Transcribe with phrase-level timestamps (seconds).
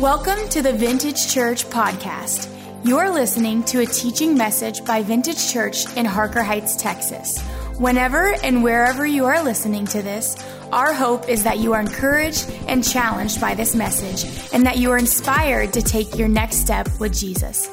[0.00, 2.54] Welcome to the Vintage Church Podcast.
[2.84, 7.40] You're listening to a teaching message by Vintage Church in Harker Heights, Texas.
[7.78, 10.36] Whenever and wherever you are listening to this,
[10.70, 14.90] our hope is that you are encouraged and challenged by this message and that you
[14.90, 17.66] are inspired to take your next step with Jesus.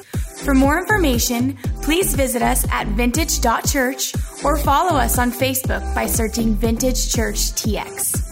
[0.44, 6.54] For more information, please visit us at vintage.church or follow us on Facebook by searching
[6.54, 8.23] Vintage Church TX.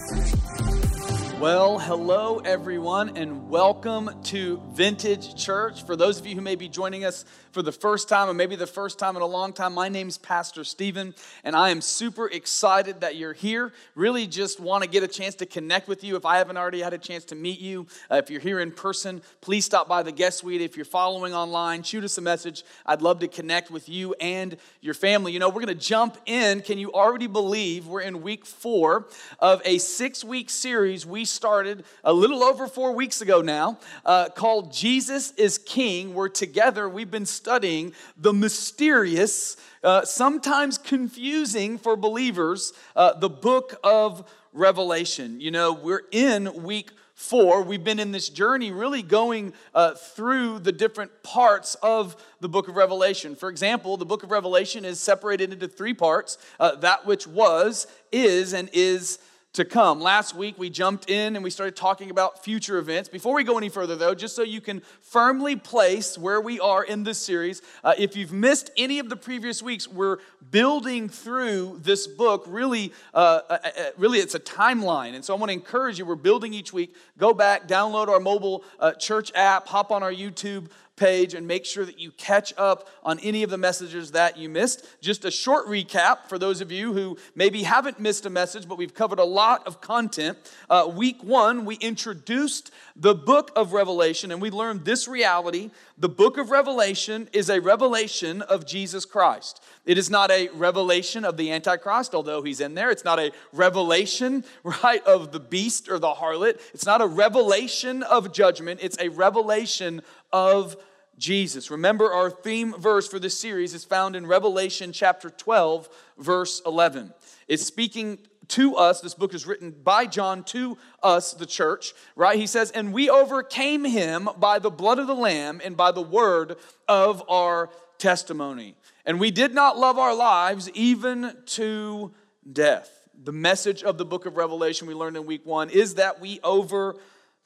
[1.43, 5.83] Well, hello everyone, and welcome to Vintage Church.
[5.83, 8.55] For those of you who may be joining us for the first time, or maybe
[8.55, 12.29] the first time in a long time, my name's Pastor Stephen, and I am super
[12.29, 13.73] excited that you're here.
[13.93, 16.15] Really just want to get a chance to connect with you.
[16.15, 18.71] If I haven't already had a chance to meet you, uh, if you're here in
[18.71, 20.61] person, please stop by the guest suite.
[20.61, 22.63] If you're following online, shoot us a message.
[22.85, 25.33] I'd love to connect with you and your family.
[25.33, 26.61] You know, we're going to jump in.
[26.61, 31.83] Can you already believe we're in week four of a six week series we started
[32.03, 37.11] a little over four weeks ago now uh, called Jesus is King, where together we've
[37.11, 45.41] been studying the mysterious, uh, sometimes confusing for believers, uh, the book of Revelation.
[45.41, 47.63] You know, we're in week four.
[47.63, 52.67] We've been in this journey really going uh, through the different parts of the book
[52.67, 53.35] of Revelation.
[53.35, 57.87] For example, the book of Revelation is separated into three parts uh, that which was,
[58.11, 59.19] is, and is
[59.53, 60.01] to come.
[60.01, 63.07] Last week we jumped in and we started talking about future events.
[63.07, 66.83] Before we go any further, though, just so you can firmly place where we are
[66.83, 70.17] in this series, uh, if you've missed any of the previous weeks, we're
[70.49, 72.45] building through this book.
[72.47, 76.05] Really, uh, uh, uh really, it's a timeline, and so I want to encourage you.
[76.05, 76.95] We're building each week.
[77.19, 81.65] Go back, download our mobile uh, church app, hop on our YouTube page and make
[81.65, 84.85] sure that you catch up on any of the messages that you missed.
[85.01, 88.77] Just a short recap for those of you who maybe haven't missed a message, but
[88.77, 90.37] we've covered a lot of content.
[90.69, 95.71] Uh, week one, we introduced the book of Revelation and we learned this reality.
[95.97, 99.63] The book of Revelation is a revelation of Jesus Christ.
[99.85, 102.89] It is not a revelation of the Antichrist, although he's in there.
[102.89, 106.59] It's not a revelation, right, of the beast or the harlot.
[106.73, 108.79] It's not a revelation of judgment.
[108.81, 110.01] It's a revelation
[110.33, 110.75] of
[111.17, 111.71] Jesus.
[111.71, 117.13] Remember, our theme verse for this series is found in Revelation chapter 12, verse 11.
[117.47, 118.17] It's speaking
[118.49, 118.99] to us.
[118.99, 122.37] This book is written by John to us, the church, right?
[122.37, 126.01] He says, And we overcame him by the blood of the Lamb and by the
[126.01, 126.57] word
[126.87, 128.75] of our testimony.
[129.05, 132.13] And we did not love our lives even to
[132.51, 132.89] death.
[133.23, 136.39] The message of the book of Revelation we learned in week one is that we
[136.43, 137.01] overcome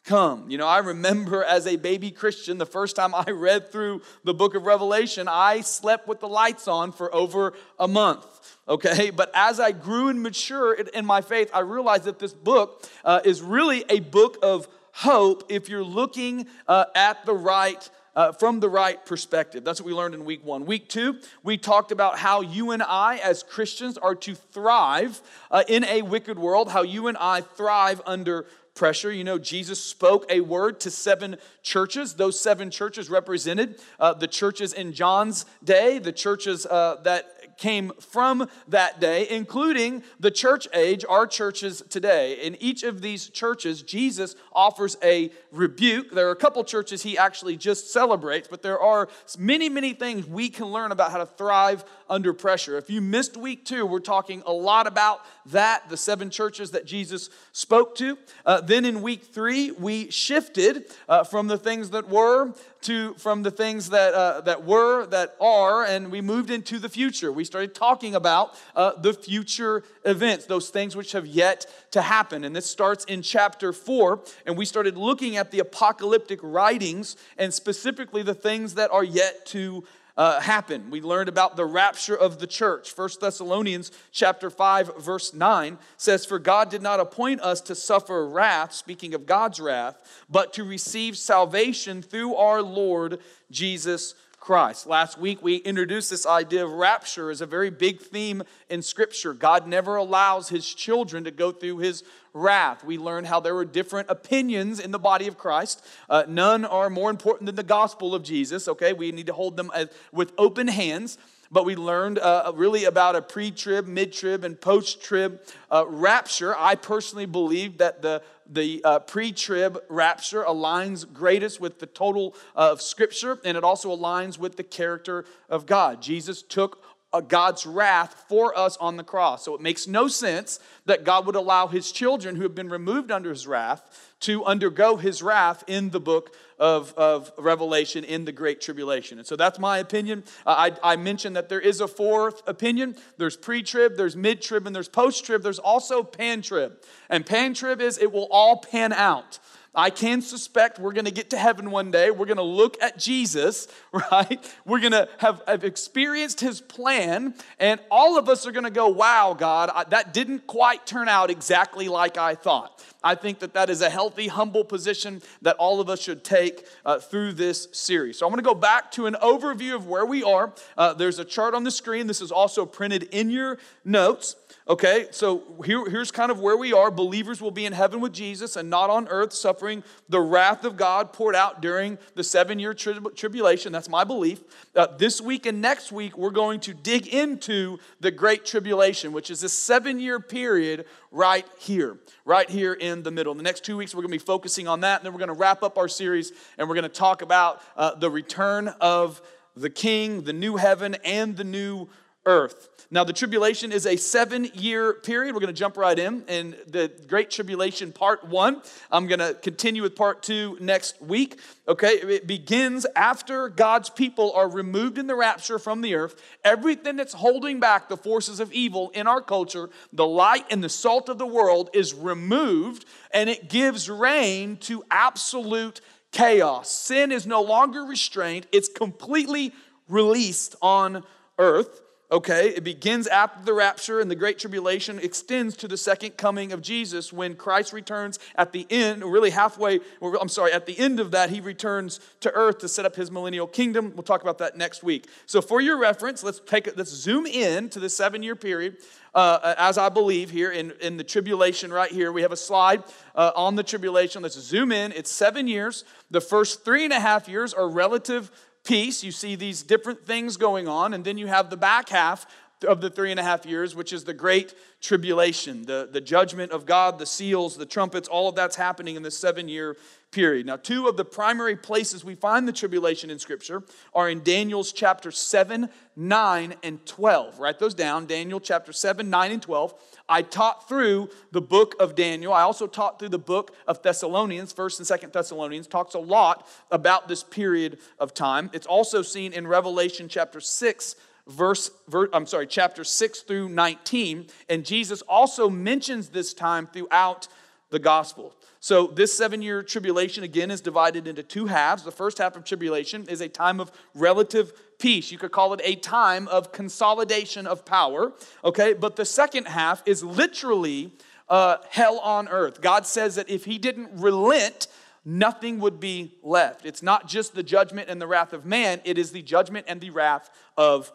[0.07, 0.49] come.
[0.49, 4.33] You know, I remember as a baby Christian, the first time I read through the
[4.33, 8.25] book of Revelation, I slept with the lights on for over a month.
[8.69, 12.89] Okay, but as I grew and matured in my faith, I realized that this book
[13.05, 18.31] uh, is really a book of hope if you're looking uh, at the right uh,
[18.31, 19.63] from the right perspective.
[19.63, 20.65] That's what we learned in week one.
[20.65, 25.63] Week two, we talked about how you and I, as Christians, are to thrive uh,
[25.67, 28.47] in a wicked world, how you and I thrive under
[28.77, 29.11] pressure.
[29.11, 32.13] You know, Jesus spoke a word to seven churches.
[32.13, 37.91] Those seven churches represented uh, the churches in John's day, the churches uh, that came
[37.99, 42.33] from that day, including the church age, our churches today.
[42.45, 46.11] In each of these churches, Jesus offers a rebuke.
[46.11, 50.27] There are a couple churches he actually just celebrates, but there are many, many things
[50.27, 52.77] we can learn about how to thrive under pressure.
[52.77, 56.85] If you missed week two, we're talking a lot about that, the seven churches that
[56.85, 58.17] Jesus spoke to.
[58.45, 63.43] Uh, then in week three, we shifted uh, from the things that were to from
[63.43, 67.43] the things that uh, that were that are and we moved into the future we
[67.43, 72.55] started talking about uh, the future events those things which have yet to happen and
[72.55, 78.21] this starts in chapter 4 and we started looking at the apocalyptic writings and specifically
[78.21, 79.83] the things that are yet to
[80.17, 80.89] uh, happen.
[80.89, 82.91] We learned about the rapture of the church.
[82.95, 88.27] 1 Thessalonians chapter 5 verse 9 says for God did not appoint us to suffer
[88.27, 93.19] wrath, speaking of God's wrath, but to receive salvation through our Lord
[93.51, 94.23] Jesus Christ.
[94.49, 99.33] Last week we introduced this idea of rapture as a very big theme in Scripture.
[99.33, 102.03] God never allows His children to go through His
[102.33, 102.83] wrath.
[102.85, 105.85] We learned how there were different opinions in the body of Christ.
[106.09, 108.93] Uh, none are more important than the gospel of Jesus, okay?
[108.93, 111.17] We need to hold them as, with open hands
[111.51, 115.39] but we learned uh, really about a pre trib, mid trib, and post trib
[115.71, 116.55] uh, rapture.
[116.57, 122.35] I personally believe that the, the uh, pre trib rapture aligns greatest with the total
[122.55, 126.01] of Scripture, and it also aligns with the character of God.
[126.01, 126.83] Jesus took
[127.21, 129.45] God's wrath for us on the cross.
[129.45, 133.11] So it makes no sense that God would allow his children who have been removed
[133.11, 138.31] under his wrath to undergo his wrath in the book of, of Revelation in the
[138.31, 139.19] Great Tribulation.
[139.19, 140.23] And so that's my opinion.
[140.45, 144.41] Uh, I, I mentioned that there is a fourth opinion there's pre trib, there's mid
[144.41, 145.43] trib, and there's post trib.
[145.43, 146.77] There's also pan trib.
[147.09, 149.39] And pan trib is it will all pan out.
[149.77, 152.09] I can suspect we're going to get to heaven one day.
[152.09, 153.67] We're going to look at Jesus,
[154.11, 154.55] right?
[154.65, 158.71] We're going to have, have, experienced his plan, and all of us are going to
[158.71, 162.83] go, wow, God, I, that didn't quite turn out exactly like I thought.
[163.07, 166.65] I think that that is a healthy, humble position that all of us should take
[166.85, 168.17] uh, through this series.
[168.17, 170.53] So I'm going to go back to an overview of where we are.
[170.77, 172.07] Uh, there's a chart on the screen.
[172.07, 174.35] This is also printed in your notes.
[174.69, 176.91] Okay, so here, here's kind of where we are.
[176.91, 180.75] Believers will be in heaven with Jesus and not on earth, suffering the wrath of
[180.75, 183.71] God poured out during the seven year tri- tribulation.
[183.71, 184.41] That's my belief.
[184.75, 189.31] Uh, this week and next week, we're going to dig into the Great Tribulation, which
[189.31, 193.31] is a seven year period right here, right here in the middle.
[193.31, 195.19] In the next two weeks, we're going to be focusing on that, and then we're
[195.19, 198.69] going to wrap up our series and we're going to talk about uh, the return
[198.81, 199.21] of
[199.55, 201.87] the King, the new heaven, and the new
[202.25, 202.76] earth.
[202.89, 205.35] Now, the tribulation is a seven year period.
[205.35, 206.23] We're going to jump right in.
[206.29, 211.37] In the Great Tribulation, part one, I'm going to continue with part two next week.
[211.67, 216.21] Okay, it begins after God's people are removed in the rapture from the earth.
[216.45, 220.69] Everything that's holding back the forces of evil in our culture, the light and the
[220.69, 225.81] salt of the world, is removed and it gives reign to absolute
[226.13, 226.71] chaos.
[226.71, 229.51] Sin is no longer restrained, it's completely
[229.89, 231.03] released on
[231.37, 231.81] earth
[232.11, 232.49] okay?
[232.49, 236.61] It begins after the rapture, and the Great Tribulation extends to the second coming of
[236.61, 241.11] Jesus when Christ returns at the end, really halfway, I'm sorry, at the end of
[241.11, 243.91] that, he returns to earth to set up his millennial kingdom.
[243.95, 245.07] We'll talk about that next week.
[245.25, 248.77] So, for your reference, let's take let's zoom in to the seven year period.
[249.15, 252.11] Uh, as I believe here in, in the tribulation right here.
[252.11, 252.83] We have a slide
[253.15, 254.21] uh, on the tribulation.
[254.21, 254.91] Let's zoom in.
[254.91, 255.85] It's seven years.
[256.11, 258.29] The first three and a half years are relative
[258.67, 262.27] peace, you see these different things going on, and then you have the back half
[262.67, 266.51] of the three and a half years, which is the great tribulation, the, the judgment
[266.51, 269.77] of God, the seals, the trumpets, all of that's happening in this seven year
[270.11, 270.45] period.
[270.45, 273.63] Now, two of the primary places we find the tribulation in Scripture
[273.93, 277.39] are in Daniel's chapter 7, 9, and 12.
[277.39, 279.73] Write those down Daniel chapter 7, 9, and 12.
[280.09, 282.31] I taught through the book of Daniel.
[282.31, 286.47] I also taught through the book of Thessalonians, 1st and 2nd Thessalonians, talks a lot
[286.71, 288.49] about this period of time.
[288.53, 290.95] It's also seen in Revelation chapter 6,
[291.27, 291.69] verse,
[292.13, 294.27] I'm sorry, chapter 6 through 19.
[294.47, 297.27] And Jesus also mentions this time throughout
[297.69, 298.33] the gospel.
[298.59, 301.83] So, this seven year tribulation again is divided into two halves.
[301.83, 305.11] The first half of tribulation is a time of relative peace.
[305.11, 308.13] You could call it a time of consolidation of power,
[308.43, 308.73] okay?
[308.73, 310.91] But the second half is literally
[311.29, 312.61] uh, hell on earth.
[312.61, 314.67] God says that if He didn't relent,
[315.05, 316.65] nothing would be left.
[316.65, 319.79] It's not just the judgment and the wrath of man, it is the judgment and
[319.79, 320.91] the wrath of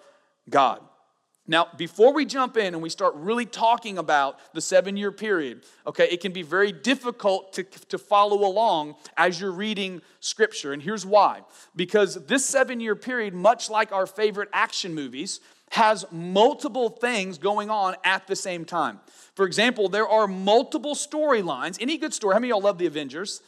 [0.51, 0.81] God.
[1.49, 5.65] Now, before we jump in and we start really talking about the seven year period,
[5.87, 10.73] okay, it can be very difficult to, to follow along as you're reading scripture.
[10.73, 11.43] And here's why
[11.75, 15.41] because this seven year period, much like our favorite action movies,
[15.73, 19.01] has multiple things going on at the same time.
[19.35, 21.79] For example, there are multiple storylines.
[21.81, 23.41] Any good story, how many of y'all love the Avengers?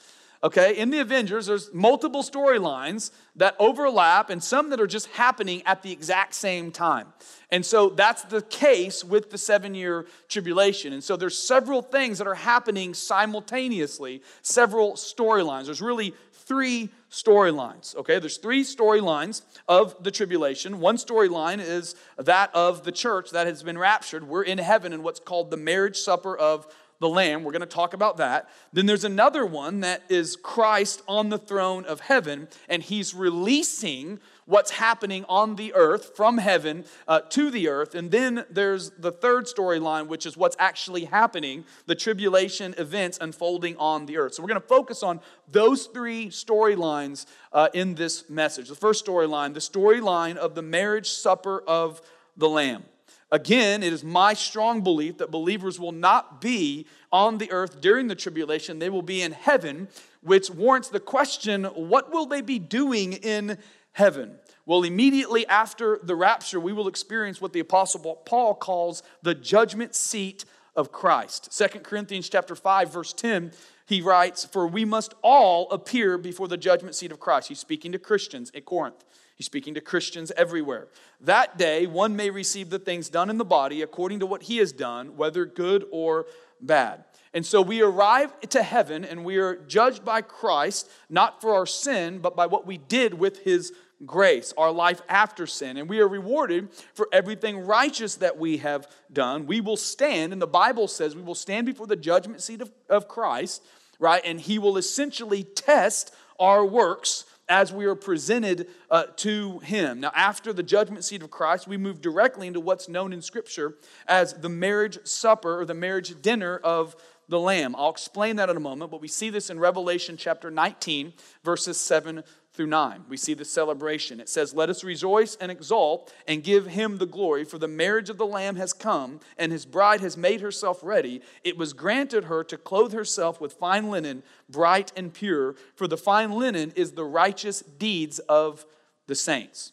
[0.44, 5.62] Okay, in the Avengers, there's multiple storylines that overlap and some that are just happening
[5.64, 7.06] at the exact same time.
[7.50, 10.92] And so that's the case with the seven year tribulation.
[10.92, 15.64] And so there's several things that are happening simultaneously, several storylines.
[15.64, 17.96] There's really three storylines.
[17.96, 20.78] Okay, there's three storylines of the tribulation.
[20.78, 24.28] One storyline is that of the church that has been raptured.
[24.28, 26.66] We're in heaven in what's called the marriage supper of
[27.00, 27.44] the Lamb.
[27.44, 28.48] We're going to talk about that.
[28.72, 34.20] Then there's another one that is Christ on the throne of heaven, and he's releasing
[34.46, 37.94] what's happening on the earth from heaven uh, to the earth.
[37.94, 43.76] And then there's the third storyline, which is what's actually happening the tribulation events unfolding
[43.78, 44.34] on the earth.
[44.34, 45.20] So we're going to focus on
[45.50, 48.68] those three storylines uh, in this message.
[48.68, 52.02] The first storyline, the storyline of the marriage supper of
[52.36, 52.84] the Lamb.
[53.30, 58.08] Again, it is my strong belief that believers will not be on the earth during
[58.08, 58.78] the tribulation.
[58.78, 59.88] They will be in heaven,
[60.22, 63.58] which warrants the question what will they be doing in
[63.92, 64.36] heaven?
[64.66, 69.94] Well, immediately after the rapture, we will experience what the apostle Paul calls the judgment
[69.94, 70.44] seat
[70.76, 71.56] of Christ.
[71.56, 73.52] 2 Corinthians chapter 5 verse 10
[73.86, 77.48] he writes, For we must all appear before the judgment seat of Christ.
[77.48, 79.04] He's speaking to Christians at Corinth.
[79.36, 80.88] He's speaking to Christians everywhere.
[81.20, 84.58] That day, one may receive the things done in the body according to what he
[84.58, 86.26] has done, whether good or
[86.60, 87.04] bad.
[87.32, 91.66] And so we arrive to heaven and we are judged by Christ, not for our
[91.66, 93.72] sin, but by what we did with his
[94.06, 95.76] grace, our life after sin.
[95.76, 99.46] And we are rewarded for everything righteous that we have done.
[99.46, 102.70] We will stand, and the Bible says we will stand before the judgment seat of,
[102.88, 103.64] of Christ,
[103.98, 104.22] right?
[104.24, 110.00] And he will essentially test our works as we are presented uh, to him.
[110.00, 113.76] Now, after the judgment seat of Christ, we move directly into what's known in Scripture
[114.06, 116.96] as the marriage supper or the marriage dinner of
[117.28, 117.74] the Lamb.
[117.76, 121.78] I'll explain that in a moment, but we see this in Revelation chapter 19, verses
[121.78, 122.22] 7
[122.54, 123.04] through 9.
[123.08, 124.20] We see the celebration.
[124.20, 128.08] It says, Let us rejoice and exult and give him the glory, for the marriage
[128.08, 131.20] of the Lamb has come, and his bride has made herself ready.
[131.42, 135.96] It was granted her to clothe herself with fine linen, bright and pure, for the
[135.96, 138.64] fine linen is the righteous deeds of
[139.08, 139.72] the saints.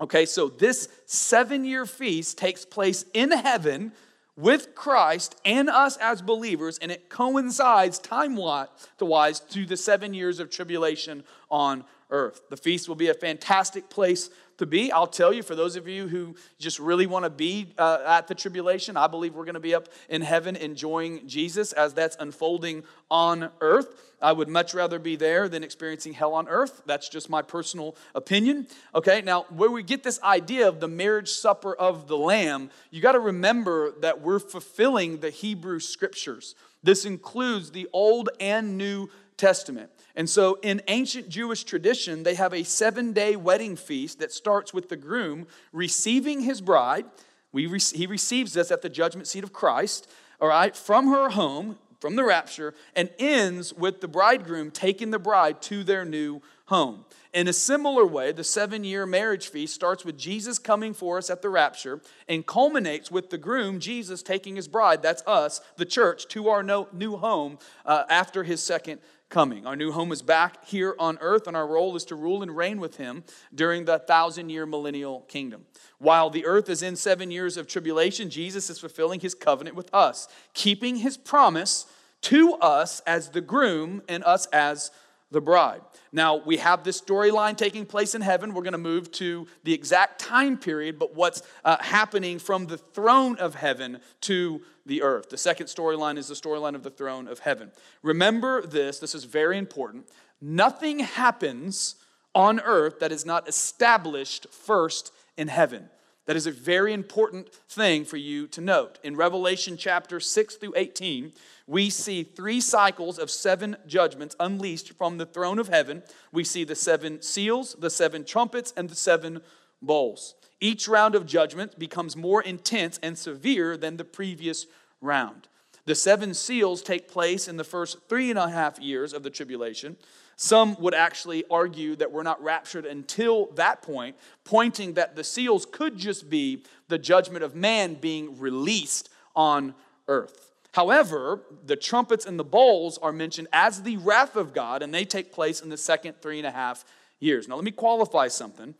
[0.00, 3.92] Okay, so this seven year feast takes place in heaven
[4.36, 10.40] with Christ and us as believers, and it coincides time wise to the seven years
[10.40, 12.42] of tribulation on earth.
[12.50, 14.92] The feast will be a fantastic place to be.
[14.92, 18.28] I'll tell you, for those of you who just really want to be uh, at
[18.28, 22.16] the tribulation, I believe we're going to be up in heaven enjoying Jesus as that's
[22.20, 24.12] unfolding on earth.
[24.22, 26.82] I would much rather be there than experiencing hell on earth.
[26.86, 28.68] That's just my personal opinion.
[28.94, 33.02] Okay, now where we get this idea of the marriage supper of the Lamb, you
[33.02, 36.54] got to remember that we're fulfilling the Hebrew scriptures.
[36.82, 39.90] This includes the Old and New Testament.
[40.16, 44.72] And so, in ancient Jewish tradition, they have a seven day wedding feast that starts
[44.72, 47.06] with the groom receiving his bride.
[47.52, 50.08] We, he receives us at the judgment seat of Christ,
[50.40, 55.18] all right, from her home, from the rapture, and ends with the bridegroom taking the
[55.18, 57.04] bride to their new home.
[57.32, 61.30] In a similar way, the seven year marriage feast starts with Jesus coming for us
[61.30, 65.84] at the rapture and culminates with the groom, Jesus, taking his bride, that's us, the
[65.84, 69.00] church, to our new home uh, after his second
[69.34, 69.66] coming.
[69.66, 72.56] Our new home is back here on earth, and our role is to rule and
[72.56, 75.66] reign with him during the thousand year millennial kingdom.
[75.98, 79.92] While the earth is in seven years of tribulation, Jesus is fulfilling his covenant with
[79.92, 81.86] us, keeping his promise
[82.20, 84.92] to us as the groom and us as
[85.34, 85.82] the bride.
[86.12, 88.54] Now, we have this storyline taking place in heaven.
[88.54, 92.78] We're going to move to the exact time period, but what's uh, happening from the
[92.78, 95.28] throne of heaven to the earth.
[95.28, 97.72] The second storyline is the storyline of the throne of heaven.
[98.02, 100.08] Remember this, this is very important.
[100.40, 101.96] Nothing happens
[102.34, 105.90] on earth that is not established first in heaven.
[106.26, 108.98] That is a very important thing for you to note.
[109.02, 111.32] In Revelation chapter 6 through 18,
[111.66, 116.02] we see three cycles of seven judgments unleashed from the throne of heaven.
[116.32, 119.42] We see the seven seals, the seven trumpets, and the seven
[119.82, 120.34] bowls.
[120.60, 124.66] Each round of judgment becomes more intense and severe than the previous
[125.02, 125.48] round.
[125.84, 129.30] The seven seals take place in the first three and a half years of the
[129.30, 129.96] tribulation.
[130.36, 135.66] Some would actually argue that we're not raptured until that point, pointing that the seals
[135.66, 139.74] could just be the judgment of man being released on
[140.08, 140.52] earth.
[140.72, 145.04] However, the trumpets and the bowls are mentioned as the wrath of God, and they
[145.04, 146.84] take place in the second three and a half
[147.20, 147.46] years.
[147.46, 148.74] Now, let me qualify something.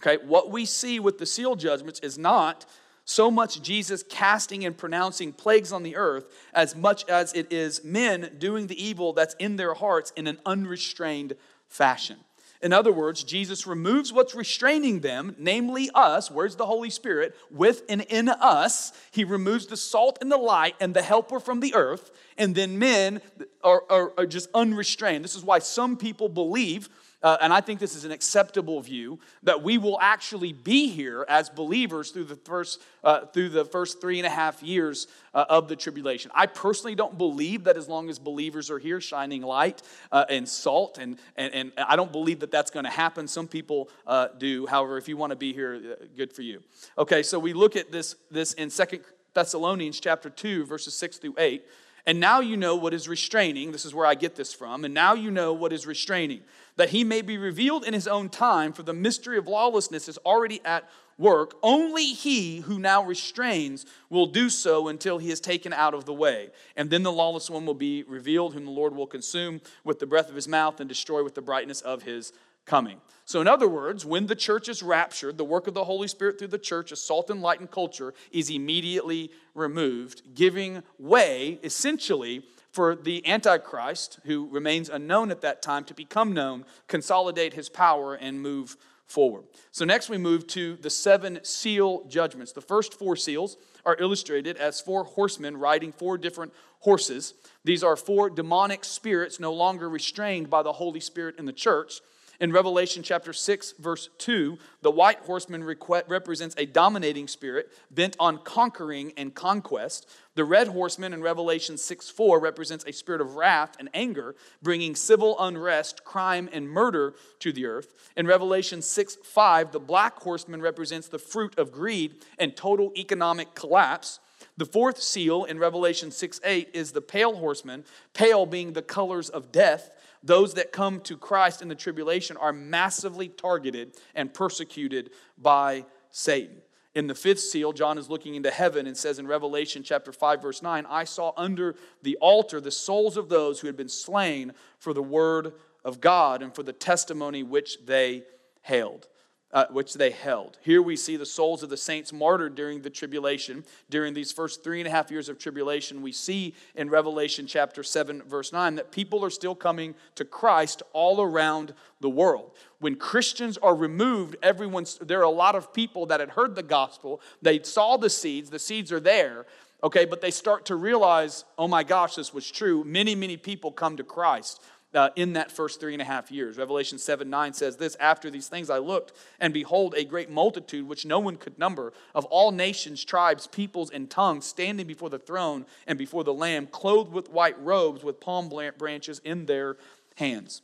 [0.00, 2.66] Okay, what we see with the seal judgments is not
[3.10, 7.82] so much Jesus casting and pronouncing plagues on the earth as much as it is
[7.82, 11.34] men doing the evil that's in their hearts in an unrestrained
[11.66, 12.18] fashion.
[12.62, 16.30] In other words, Jesus removes what's restraining them, namely us.
[16.30, 17.34] Where's the Holy Spirit?
[17.50, 18.92] With and in us.
[19.10, 22.10] He removes the salt and the light and the helper from the earth.
[22.36, 23.22] And then men
[23.64, 25.24] are, are, are just unrestrained.
[25.24, 26.90] This is why some people believe
[27.22, 31.26] uh, and I think this is an acceptable view, that we will actually be here
[31.28, 35.44] as believers through the first, uh, through the first three and a half years uh,
[35.48, 36.30] of the tribulation.
[36.34, 40.48] I personally don't believe that as long as believers are here shining light uh, and
[40.48, 43.28] salt, and, and, and I don't believe that that's going to happen.
[43.28, 44.66] Some people uh, do.
[44.66, 46.62] However, if you want to be here, uh, good for you.
[46.96, 49.02] Okay, so we look at this, this in Second
[49.34, 51.64] Thessalonians chapter 2, verses 6 through 8.
[52.06, 53.72] And now you know what is restraining.
[53.72, 54.84] This is where I get this from.
[54.84, 56.40] And now you know what is restraining
[56.80, 60.16] that he may be revealed in his own time, for the mystery of lawlessness is
[60.24, 61.54] already at work.
[61.62, 66.14] Only he who now restrains will do so until he is taken out of the
[66.14, 66.48] way.
[66.76, 70.06] And then the lawless one will be revealed, whom the Lord will consume with the
[70.06, 72.32] breath of his mouth and destroy with the brightness of his
[72.64, 73.02] coming.
[73.26, 76.38] So, in other words, when the church is raptured, the work of the Holy Spirit
[76.38, 82.42] through the church, as salt and light and culture, is immediately removed, giving way essentially
[82.72, 88.14] for the Antichrist, who remains unknown at that time, to become known, consolidate his power,
[88.14, 89.44] and move forward.
[89.72, 92.52] So, next we move to the seven seal judgments.
[92.52, 97.34] The first four seals are illustrated as four horsemen riding four different horses.
[97.64, 102.00] These are four demonic spirits no longer restrained by the Holy Spirit in the church.
[102.40, 108.38] In Revelation chapter 6, verse 2, the white horseman represents a dominating spirit bent on
[108.38, 110.08] conquering and conquest.
[110.36, 114.94] The red horseman in Revelation 6 4 represents a spirit of wrath and anger, bringing
[114.94, 117.92] civil unrest, crime, and murder to the earth.
[118.16, 123.54] In Revelation 6 5, the black horseman represents the fruit of greed and total economic
[123.54, 124.18] collapse.
[124.56, 129.28] The fourth seal in Revelation 6 8 is the pale horseman, pale being the colors
[129.28, 129.90] of death
[130.22, 136.58] those that come to Christ in the tribulation are massively targeted and persecuted by Satan.
[136.94, 140.42] In the fifth seal, John is looking into heaven and says in Revelation chapter 5,
[140.42, 144.52] verse 9, I saw under the altar the souls of those who had been slain
[144.78, 145.52] for the word
[145.84, 148.24] of God and for the testimony which they
[148.62, 149.06] held
[149.52, 150.58] uh, which they held.
[150.62, 153.64] Here we see the souls of the saints martyred during the tribulation.
[153.88, 157.82] During these first three and a half years of tribulation, we see in Revelation chapter
[157.82, 162.52] 7, verse 9, that people are still coming to Christ all around the world.
[162.78, 166.62] When Christians are removed, everyone's there are a lot of people that had heard the
[166.62, 169.46] gospel, they saw the seeds, the seeds are there.
[169.82, 172.84] Okay, but they start to realize, oh my gosh, this was true.
[172.84, 174.60] Many, many people come to Christ
[174.94, 176.58] uh, in that first three and a half years.
[176.58, 180.88] Revelation 7 9 says this After these things I looked, and behold, a great multitude,
[180.88, 185.18] which no one could number, of all nations, tribes, peoples, and tongues, standing before the
[185.18, 189.76] throne and before the Lamb, clothed with white robes, with palm branches in their
[190.16, 190.62] hands.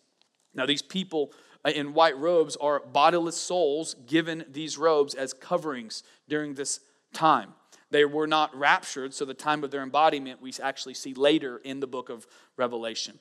[0.54, 1.32] Now, these people
[1.64, 6.80] uh, in white robes are bodiless souls given these robes as coverings during this
[7.12, 7.54] time.
[7.90, 11.78] They were not raptured, so the time of their embodiment we actually see later in
[11.78, 13.20] the book of Revelation.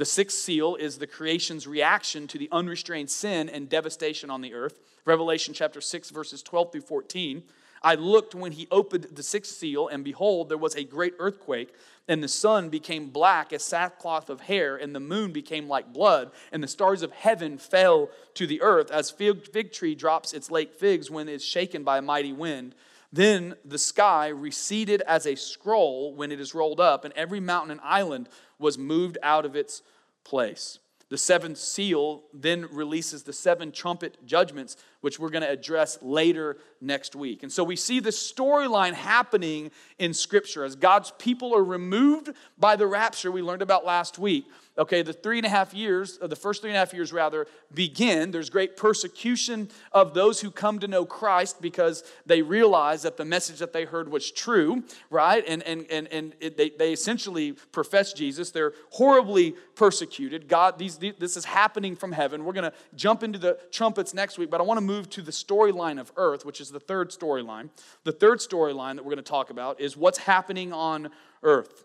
[0.00, 4.54] The sixth seal is the creation's reaction to the unrestrained sin and devastation on the
[4.54, 4.80] earth.
[5.04, 7.42] Revelation chapter 6, verses 12 through 14.
[7.82, 11.74] I looked when he opened the sixth seal, and behold, there was a great earthquake,
[12.08, 16.30] and the sun became black as sackcloth of hair, and the moon became like blood,
[16.50, 20.50] and the stars of heaven fell to the earth, as fig, fig tree drops its
[20.50, 22.74] late figs when it is shaken by a mighty wind.
[23.12, 27.72] Then the sky receded as a scroll when it is rolled up, and every mountain
[27.72, 29.82] and island was moved out of its
[30.24, 30.78] place.
[31.08, 36.58] The seventh seal then releases the seven trumpet judgments, which we're going to address later
[36.80, 37.42] next week.
[37.42, 42.76] And so we see the storyline happening in Scripture as God's people are removed by
[42.76, 44.46] the rapture we learned about last week.
[44.78, 47.12] Okay, the three and a half years, uh, the first three and a half years
[47.12, 48.30] rather, begin.
[48.30, 53.24] There's great persecution of those who come to know Christ because they realize that the
[53.24, 55.44] message that they heard was true, right?
[55.46, 58.52] And, and, and, and it, they, they essentially profess Jesus.
[58.52, 60.48] They're horribly persecuted.
[60.48, 62.44] God, these, these, this is happening from heaven.
[62.44, 65.22] We're going to jump into the trumpets next week, but I want to move to
[65.22, 67.70] the storyline of earth, which is the third storyline.
[68.04, 71.10] The third storyline that we're going to talk about is what's happening on
[71.44, 71.84] earth.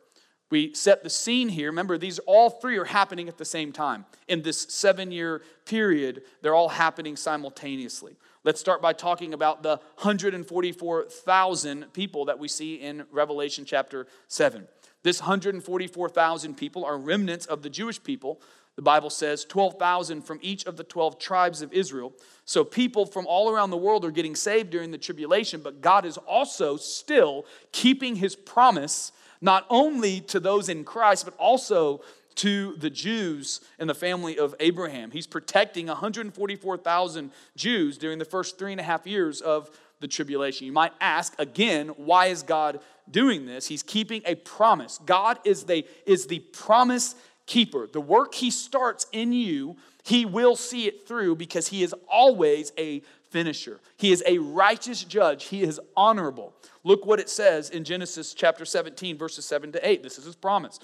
[0.49, 1.67] We set the scene here.
[1.67, 4.05] Remember, these all three are happening at the same time.
[4.27, 8.15] In this seven year period, they're all happening simultaneously.
[8.43, 14.67] Let's start by talking about the 144,000 people that we see in Revelation chapter 7.
[15.03, 18.41] This 144,000 people are remnants of the Jewish people.
[18.75, 22.13] The Bible says 12,000 from each of the 12 tribes of Israel.
[22.43, 26.05] So people from all around the world are getting saved during the tribulation, but God
[26.05, 29.11] is also still keeping his promise
[29.41, 32.01] not only to those in Christ, but also
[32.35, 35.11] to the Jews in the family of Abraham.
[35.11, 39.69] He's protecting 144,000 Jews during the first three and a half years of
[40.01, 40.67] the tribulation.
[40.67, 43.67] You might ask again, why is God doing this?
[43.67, 44.99] He's keeping a promise.
[45.05, 47.87] God is the, is the promise keeper.
[47.91, 52.71] The work he starts in you, he will see it through because he is always
[52.77, 53.79] a finisher.
[53.97, 55.45] He is a righteous judge.
[55.45, 56.53] He is honorable.
[56.83, 60.03] Look what it says in Genesis chapter 17, verses 7 to 8.
[60.03, 60.79] This is his promise.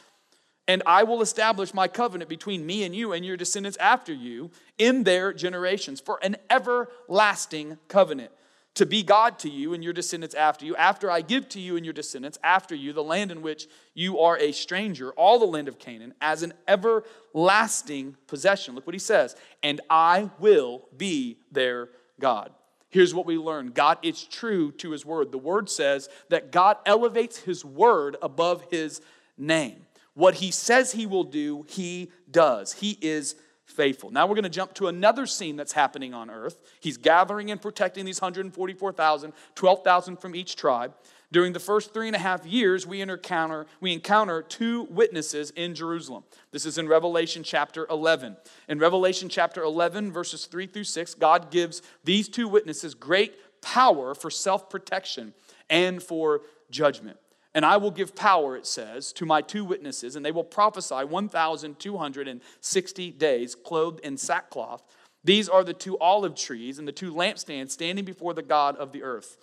[0.68, 4.52] And I will establish my covenant between me and you and your descendants after you
[4.78, 8.32] in their generations for an everlasting covenant
[8.76, 11.76] to be God to you and your descendants after you, after I give to you
[11.76, 15.46] and your descendants after you the land in which you are a stranger, all the
[15.46, 18.76] land of Canaan, as an everlasting possession.
[18.76, 19.36] Look what he says.
[19.62, 22.52] And I will be their God.
[22.90, 25.32] Here's what we learn God is true to his word.
[25.32, 29.02] The word says that God elevates his word above his
[29.38, 29.86] name.
[30.14, 32.74] What he says he will do, he does.
[32.74, 33.36] He is
[33.72, 34.12] faithful.
[34.12, 36.60] Now we're going to jump to another scene that's happening on earth.
[36.80, 40.94] He's gathering and protecting these 144,000, 12,000 from each tribe.
[41.32, 45.74] During the first three and a half years, we encounter, we encounter two witnesses in
[45.74, 46.26] Jerusalem.
[46.52, 48.36] This is in Revelation chapter 11.
[48.68, 54.14] In Revelation chapter 11, verses 3 through 6, God gives these two witnesses great power
[54.14, 55.34] for self protection
[55.70, 57.18] and for judgment.
[57.54, 61.04] And I will give power, it says, to my two witnesses, and they will prophesy
[61.04, 64.84] 1,260 days, clothed in sackcloth.
[65.24, 68.92] These are the two olive trees and the two lampstands standing before the God of
[68.92, 69.38] the earth.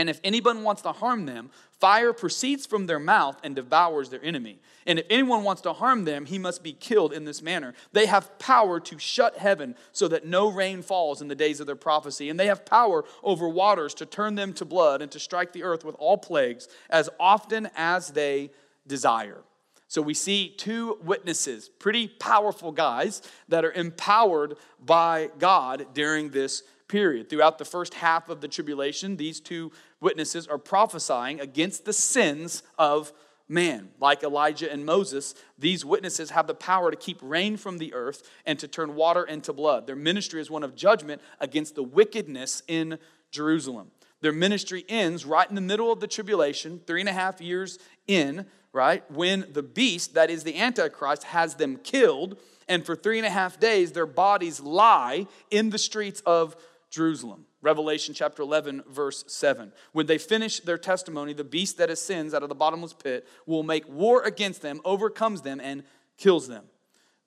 [0.00, 4.24] And if anyone wants to harm them, fire proceeds from their mouth and devours their
[4.24, 4.58] enemy.
[4.86, 7.74] And if anyone wants to harm them, he must be killed in this manner.
[7.92, 11.66] They have power to shut heaven so that no rain falls in the days of
[11.66, 12.30] their prophecy.
[12.30, 15.64] And they have power over waters to turn them to blood and to strike the
[15.64, 18.52] earth with all plagues as often as they
[18.86, 19.42] desire.
[19.86, 26.62] So we see two witnesses, pretty powerful guys that are empowered by God during this
[26.90, 27.30] period.
[27.30, 32.62] Throughout the first half of the tribulation, these two witnesses are prophesying against the sins
[32.78, 33.12] of
[33.48, 33.90] man.
[34.00, 38.22] Like Elijah and Moses, these witnesses have the power to keep rain from the earth
[38.46, 39.86] and to turn water into blood.
[39.86, 42.98] Their ministry is one of judgment against the wickedness in
[43.30, 43.90] Jerusalem.
[44.20, 47.78] Their ministry ends right in the middle of the tribulation, three and a half years
[48.06, 49.08] in, right?
[49.10, 52.38] When the beast, that is the Antichrist, has them killed.
[52.68, 56.54] And for three and a half days, their bodies lie in the streets of
[56.90, 57.46] Jerusalem.
[57.62, 59.72] Revelation chapter 11, verse 7.
[59.92, 63.62] When they finish their testimony, the beast that ascends out of the bottomless pit will
[63.62, 65.84] make war against them, overcomes them, and
[66.16, 66.64] kills them.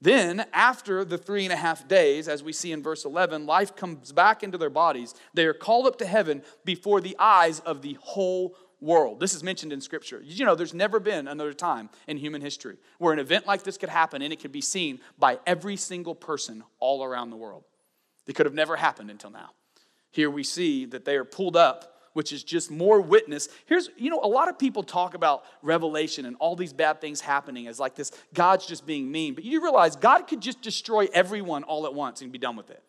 [0.02, 3.73] Then, after the three and a half days, as we see in verse 11, life
[3.73, 5.15] comes back into their bodies.
[5.34, 9.21] They are called up to heaven before the eyes of the whole world.
[9.21, 10.21] This is mentioned in Scripture.
[10.26, 13.78] You know, there's never been another time in human history where an event like this
[13.78, 17.63] could happen and it could be seen by every single person all around the world.
[18.28, 19.52] It could have never happened until now.
[20.12, 23.50] Here we see that they are pulled up which is just more witness.
[23.66, 27.20] Here's, you know, a lot of people talk about revelation and all these bad things
[27.22, 29.34] happening as like this God's just being mean.
[29.34, 32.70] But you realize God could just destroy everyone all at once and be done with
[32.70, 32.82] it.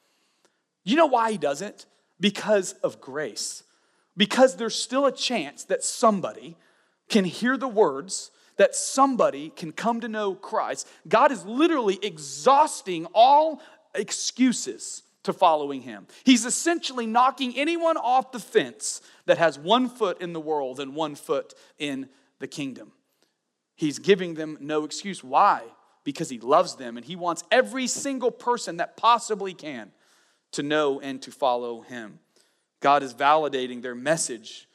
[0.84, 1.86] You know why He doesn't?
[2.20, 3.64] Because of grace.
[4.16, 6.56] Because there's still a chance that somebody
[7.08, 10.86] can hear the words, that somebody can come to know Christ.
[11.08, 13.60] God is literally exhausting all
[13.94, 16.06] excuses to following him.
[16.24, 20.94] He's essentially knocking anyone off the fence that has one foot in the world and
[20.94, 22.08] one foot in
[22.38, 22.92] the kingdom.
[23.74, 25.24] He's giving them no excuse.
[25.24, 25.62] Why?
[26.04, 29.90] Because he loves them and he wants every single person that possibly can
[30.52, 32.20] to know and to follow him.
[32.80, 34.68] God is validating their message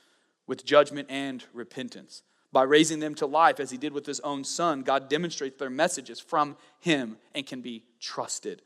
[0.47, 2.23] with judgment and repentance.
[2.51, 5.69] By raising them to life as he did with his own son, God demonstrates their
[5.69, 8.63] messages from him and can be trusted.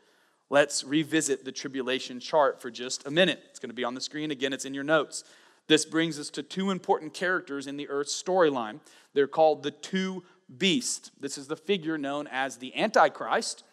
[0.54, 3.42] Let's revisit the tribulation chart for just a minute.
[3.50, 5.24] It's going to be on the screen again, it's in your notes.
[5.66, 8.80] This brings us to two important characters in the Earth's storyline.
[9.16, 10.24] They're called the two
[10.56, 11.10] beasts.
[11.20, 13.64] This is the figure known as the Antichrist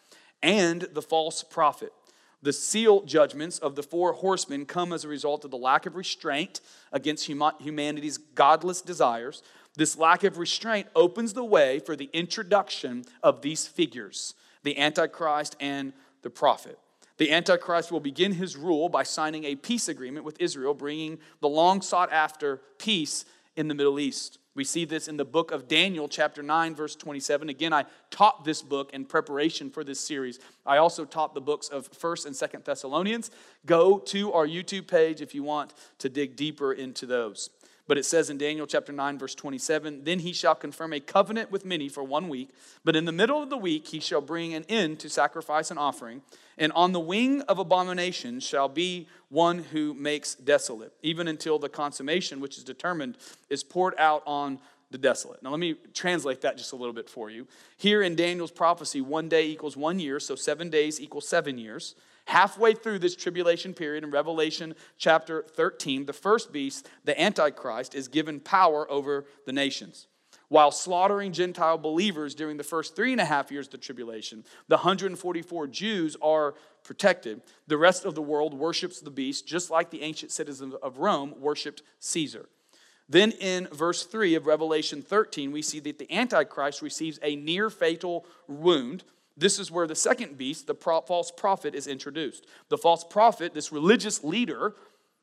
[0.41, 1.93] and the false prophet.
[2.41, 5.95] The seal judgments of the four horsemen come as a result of the lack of
[5.95, 9.43] restraint against humanity's godless desires.
[9.75, 15.55] This lack of restraint opens the way for the introduction of these figures, the Antichrist
[15.59, 16.77] and the prophet.
[17.17, 21.49] The Antichrist will begin his rule by signing a peace agreement with Israel, bringing the
[21.49, 24.39] long sought after peace in the Middle East.
[24.53, 27.47] We see this in the book of Daniel, chapter 9, verse 27.
[27.47, 30.39] Again, I taught this book in preparation for this series.
[30.65, 33.31] I also taught the books of 1st and 2nd Thessalonians.
[33.65, 37.49] Go to our YouTube page if you want to dig deeper into those.
[37.91, 41.51] But it says in Daniel chapter 9, verse 27 Then he shall confirm a covenant
[41.51, 42.51] with many for one week,
[42.85, 45.77] but in the middle of the week he shall bring an end to sacrifice and
[45.77, 46.21] offering,
[46.57, 51.67] and on the wing of abomination shall be one who makes desolate, even until the
[51.67, 53.17] consummation which is determined
[53.49, 55.43] is poured out on the desolate.
[55.43, 57.45] Now, let me translate that just a little bit for you.
[57.75, 61.95] Here in Daniel's prophecy, one day equals one year, so seven days equals seven years.
[62.25, 68.07] Halfway through this tribulation period in Revelation chapter 13, the first beast, the Antichrist, is
[68.07, 70.07] given power over the nations.
[70.51, 74.43] While slaughtering Gentile believers during the first three and a half years of the tribulation,
[74.67, 77.41] the 144 Jews are protected.
[77.67, 81.35] The rest of the world worships the beast, just like the ancient citizens of Rome
[81.39, 82.49] worshiped Caesar.
[83.07, 87.69] Then in verse 3 of Revelation 13, we see that the Antichrist receives a near
[87.69, 89.05] fatal wound
[89.37, 92.45] this is where the second beast, the pro- false prophet, is introduced.
[92.69, 94.75] The false prophet, this religious leader,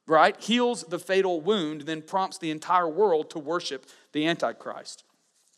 [0.07, 5.05] right, heals the fatal wound, then prompts the entire world to worship the Antichrist.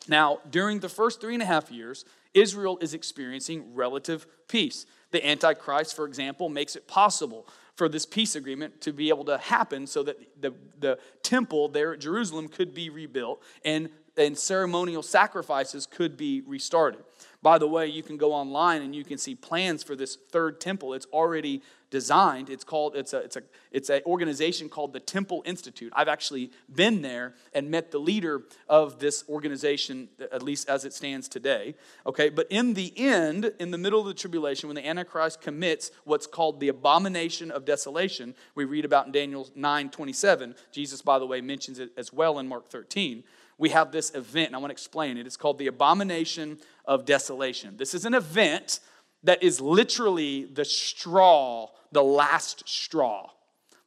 [0.08, 4.86] Now, during the first three and a half years, Israel is experiencing relative peace.
[5.10, 9.38] The Antichrist, for example, makes it possible for this peace agreement to be able to
[9.38, 15.02] happen so that the, the temple there at Jerusalem could be rebuilt and, and ceremonial
[15.02, 17.00] sacrifices could be restarted.
[17.42, 20.61] By the way, you can go online and you can see plans for this third
[20.61, 20.92] temple.
[20.92, 22.50] It's already designed.
[22.50, 25.92] It's called it's a it's a it's an organization called the Temple Institute.
[25.96, 30.92] I've actually been there and met the leader of this organization at least as it
[30.92, 31.74] stands today.
[32.07, 35.90] Okay, but in the end, in the middle of the tribulation when the antichrist commits
[36.05, 40.55] what's called the abomination of desolation, we read about in Daniel 9:27.
[40.72, 43.24] Jesus by the way mentions it as well in Mark 13
[43.60, 45.26] we have this event, and I want to explain it.
[45.26, 47.76] It's called the Abomination of Desolation.
[47.76, 48.80] This is an event
[49.22, 53.28] that is literally the straw, the last straw.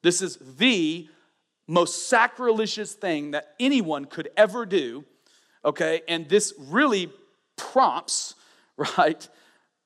[0.04, 1.10] This is the
[1.68, 5.06] most sacrilegious thing that anyone could ever do,
[5.66, 6.02] okay?
[6.08, 7.12] And this really
[7.58, 8.36] prompts,
[8.98, 9.28] right,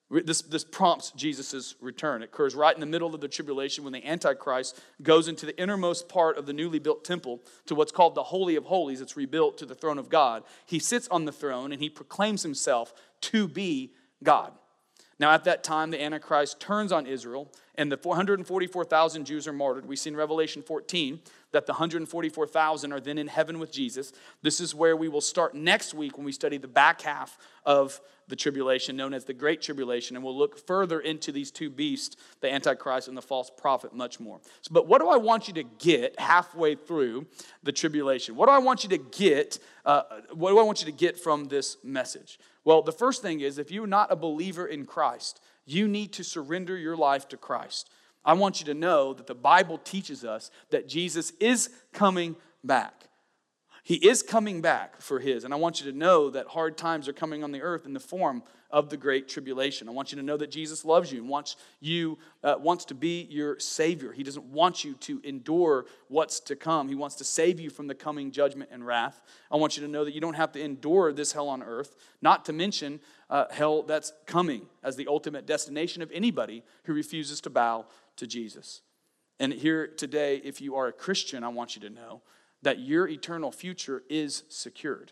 [0.10, 2.22] this, this prompts Jesus' return.
[2.22, 5.60] It occurs right in the middle of the tribulation when the Antichrist goes into the
[5.62, 9.02] innermost part of the newly built temple to what's called the Holy of Holies.
[9.02, 10.44] It's rebuilt to the throne of God.
[10.66, 13.92] He sits on the throne and he proclaims himself to be
[14.24, 14.54] God.
[15.20, 19.88] Now, at that time, the Antichrist turns on Israel, and the 444,000 Jews are martyred.
[19.88, 21.20] We see in Revelation 14
[21.52, 24.12] that the 144,000 are then in heaven with Jesus.
[24.42, 28.00] This is where we will start next week when we study the back half of
[28.28, 32.18] the tribulation, known as the Great Tribulation, and we'll look further into these two beasts,
[32.42, 34.40] the Antichrist and the false prophet, much more.
[34.62, 37.28] So, but what do I want you to get halfway through
[37.64, 38.36] the tribulation?
[38.36, 39.60] What do I want you to get?
[39.86, 42.38] Uh, what do I want you to get from this message?
[42.66, 46.24] Well, the first thing is if you're not a believer in Christ, you need to
[46.24, 47.90] surrender your life to Christ.
[48.28, 53.06] I want you to know that the Bible teaches us that Jesus is coming back.
[53.88, 55.46] He is coming back for his.
[55.46, 57.94] And I want you to know that hard times are coming on the earth in
[57.94, 59.88] the form of the great tribulation.
[59.88, 62.94] I want you to know that Jesus loves you and wants you uh, wants to
[62.94, 64.12] be your savior.
[64.12, 66.90] He doesn't want you to endure what's to come.
[66.90, 69.22] He wants to save you from the coming judgment and wrath.
[69.50, 71.96] I want you to know that you don't have to endure this hell on earth,
[72.22, 77.40] not to mention uh, hell that's coming as the ultimate destination of anybody who refuses
[77.40, 77.86] to bow
[78.18, 78.82] to Jesus.
[79.40, 82.22] And here today, if you are a Christian, I want you to know
[82.64, 85.12] that your eternal future is secured.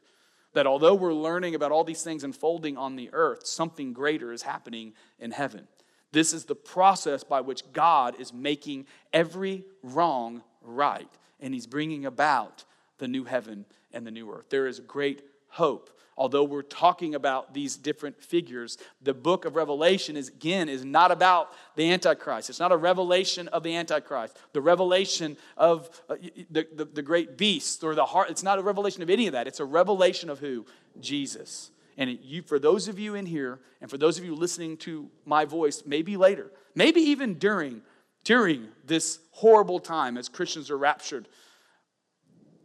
[0.54, 4.42] That although we're learning about all these things unfolding on the earth, something greater is
[4.42, 5.68] happening in heaven.
[6.12, 12.06] This is the process by which God is making every wrong right, and He's bringing
[12.06, 12.64] about
[12.98, 14.46] the new heaven and the new earth.
[14.50, 15.24] There is great
[15.56, 15.90] hope.
[16.18, 21.12] Although we're talking about these different figures the book of revelation is again is not
[21.12, 22.50] about the antichrist.
[22.50, 24.38] It's not a revelation of the antichrist.
[24.54, 26.16] The revelation of uh,
[26.50, 29.34] the, the, the great beast or the heart it's not a revelation of any of
[29.34, 29.48] that.
[29.48, 30.66] It's a revelation of who?
[31.00, 31.72] Jesus.
[31.98, 35.10] And you, for those of you in here and for those of you listening to
[35.26, 37.82] my voice maybe later maybe even during
[38.24, 41.28] during this horrible time as christians are raptured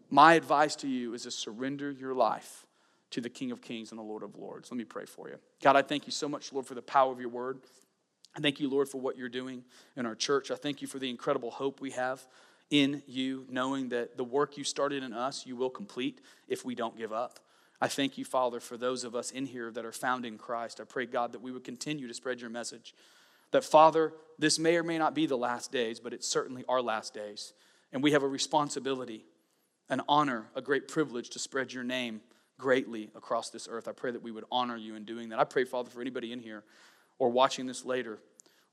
[0.09, 2.67] my advice to you is to surrender your life
[3.11, 4.71] to the King of Kings and the Lord of Lords.
[4.71, 5.37] Let me pray for you.
[5.63, 7.59] God, I thank you so much, Lord, for the power of your word.
[8.37, 9.65] I thank you, Lord, for what you're doing
[9.97, 10.51] in our church.
[10.51, 12.25] I thank you for the incredible hope we have
[12.71, 16.77] in you, knowing that the work you started in us, you will complete if we
[16.77, 17.41] don't give up.
[17.81, 20.81] I thank you, Father, for those of us in here that are found in Christ.
[20.81, 22.95] I pray, God, that we would continue to spread your message.
[23.51, 26.83] That, Father, this may or may not be the last days, but it's certainly our
[26.83, 27.53] last days.
[27.93, 29.25] And we have a responsibility,
[29.89, 32.21] an honor, a great privilege to spread your name
[32.61, 33.89] greatly across this earth.
[33.89, 35.41] I pray that we would honor you in doing that.
[35.41, 36.63] I pray, Father, for anybody in here
[37.19, 38.19] or watching this later,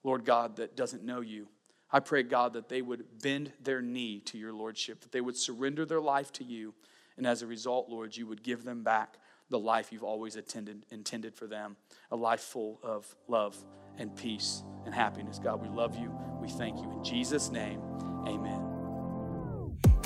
[0.04, 1.48] Lord God, that doesn't know you.
[1.92, 5.38] I pray, God, that they would bend their knee to your lordship, that they would
[5.38, 6.74] surrender their life to you.
[7.16, 9.18] And as a result, Lord, you would give them back
[9.50, 11.78] the life you've always attended, intended for them
[12.12, 13.56] a life full of love
[13.98, 15.40] and peace and happiness.
[15.40, 16.14] God, we love you.
[16.42, 16.92] We thank you.
[16.92, 17.82] In Jesus' name,
[18.28, 18.67] amen.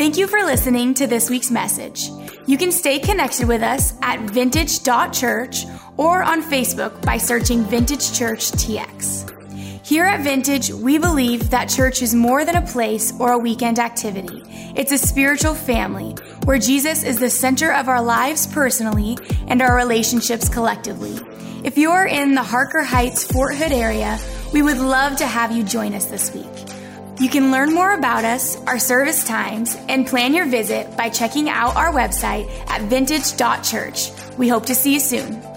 [0.01, 2.09] Thank you for listening to this week's message.
[2.47, 8.51] You can stay connected with us at vintage.church or on Facebook by searching Vintage Church
[8.53, 9.85] TX.
[9.85, 13.77] Here at Vintage, we believe that church is more than a place or a weekend
[13.77, 14.41] activity.
[14.75, 19.75] It's a spiritual family where Jesus is the center of our lives personally and our
[19.75, 21.15] relationships collectively.
[21.63, 24.17] If you're in the Harker Heights, Fort Hood area,
[24.51, 26.80] we would love to have you join us this week.
[27.21, 31.49] You can learn more about us, our service times, and plan your visit by checking
[31.49, 34.09] out our website at vintage.church.
[34.39, 35.50] We hope to see you soon.